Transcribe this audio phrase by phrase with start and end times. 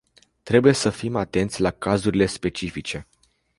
[0.43, 3.07] Trebuie să fim atenți la cazurile specifice.